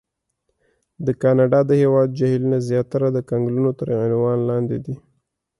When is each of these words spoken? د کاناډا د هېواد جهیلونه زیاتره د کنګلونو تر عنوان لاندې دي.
د 1.05 1.07
کاناډا 1.21 1.59
د 1.69 1.71
هېواد 1.81 2.07
جهیلونه 2.17 2.57
زیاتره 2.69 3.07
د 3.13 3.17
کنګلونو 3.29 3.71
تر 3.79 3.87
عنوان 4.05 4.39
لاندې 4.49 4.77
دي. 4.85 4.95